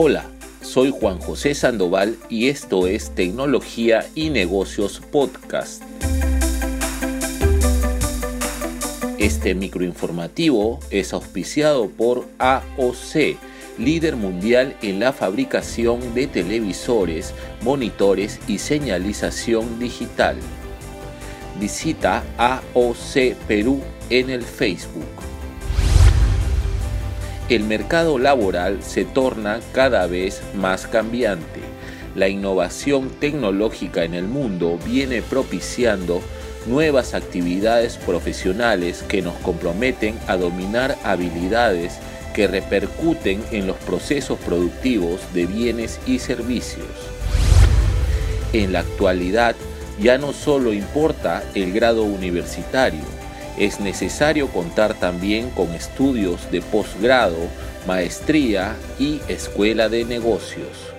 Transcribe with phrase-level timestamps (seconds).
[0.00, 0.26] Hola,
[0.62, 5.82] soy Juan José Sandoval y esto es Tecnología y Negocios Podcast.
[9.18, 13.38] Este microinformativo es auspiciado por AOC,
[13.76, 20.36] líder mundial en la fabricación de televisores, monitores y señalización digital.
[21.58, 25.27] Visita AOC Perú en el Facebook.
[27.48, 31.60] El mercado laboral se torna cada vez más cambiante.
[32.14, 36.20] La innovación tecnológica en el mundo viene propiciando
[36.66, 41.98] nuevas actividades profesionales que nos comprometen a dominar habilidades
[42.34, 46.86] que repercuten en los procesos productivos de bienes y servicios.
[48.52, 49.56] En la actualidad
[49.98, 53.17] ya no solo importa el grado universitario,
[53.58, 57.38] es necesario contar también con estudios de posgrado,
[57.86, 60.97] maestría y escuela de negocios.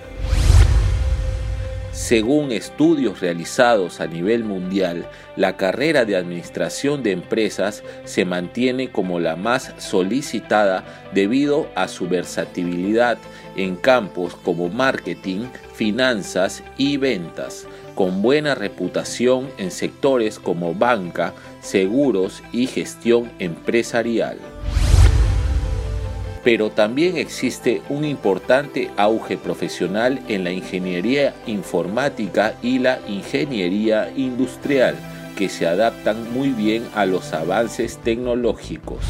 [2.10, 9.20] Según estudios realizados a nivel mundial, la carrera de administración de empresas se mantiene como
[9.20, 13.16] la más solicitada debido a su versatilidad
[13.54, 22.42] en campos como marketing, finanzas y ventas, con buena reputación en sectores como banca, seguros
[22.50, 24.49] y gestión empresarial.
[26.42, 34.96] Pero también existe un importante auge profesional en la ingeniería informática y la ingeniería industrial,
[35.36, 39.04] que se adaptan muy bien a los avances tecnológicos.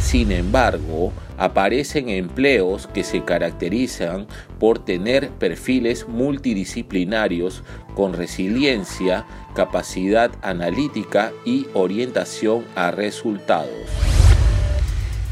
[0.00, 4.26] Sin embargo, aparecen empleos que se caracterizan
[4.60, 7.64] por tener perfiles multidisciplinarios
[7.96, 14.05] con resiliencia, capacidad analítica y orientación a resultados.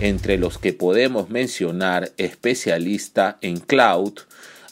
[0.01, 4.15] Entre los que podemos mencionar especialista en cloud,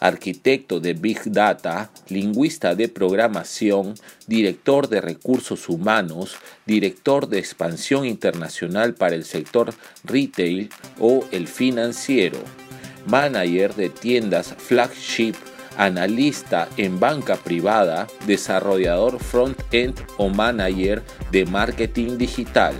[0.01, 3.95] arquitecto de Big Data, lingüista de programación,
[4.27, 6.35] director de recursos humanos,
[6.67, 12.39] director de expansión internacional para el sector retail o el financiero,
[13.07, 15.35] manager de tiendas flagship,
[15.77, 22.75] analista en banca privada, desarrollador front-end o manager de marketing digital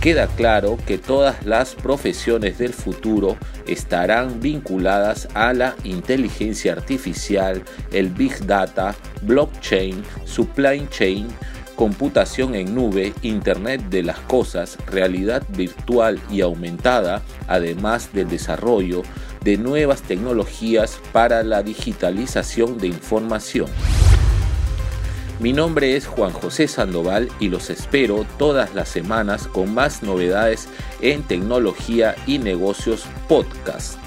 [0.00, 7.62] queda claro que todas las profesiones del futuro estarán vinculadas a la inteligencia artificial,
[7.92, 11.28] el big data, blockchain, supply chain,
[11.76, 19.02] computación en nube, Internet de las Cosas, realidad virtual y aumentada, además del desarrollo
[19.42, 23.68] de nuevas tecnologías para la digitalización de información.
[25.40, 30.68] Mi nombre es Juan José Sandoval y los espero todas las semanas con más novedades
[31.00, 33.98] en tecnología y negocios podcast.